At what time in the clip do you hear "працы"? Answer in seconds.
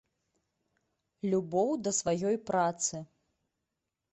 2.51-2.95